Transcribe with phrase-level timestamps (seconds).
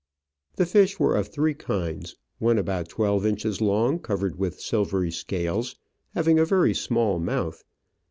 [0.55, 5.75] The fish were of three kinds, one about twelve inches long, covered with silvery scales,
[6.15, 7.63] having a very small mouth.